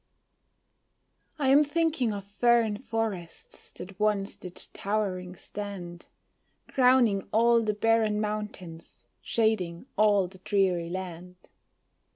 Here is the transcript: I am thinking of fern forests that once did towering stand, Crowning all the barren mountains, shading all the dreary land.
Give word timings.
I 1.37 1.49
am 1.49 1.63
thinking 1.63 2.11
of 2.11 2.25
fern 2.25 2.77
forests 2.79 3.69
that 3.73 3.99
once 3.99 4.35
did 4.35 4.55
towering 4.73 5.35
stand, 5.35 6.07
Crowning 6.67 7.29
all 7.31 7.61
the 7.61 7.75
barren 7.75 8.19
mountains, 8.19 9.05
shading 9.21 9.85
all 9.99 10.27
the 10.27 10.39
dreary 10.39 10.89
land. 10.89 11.35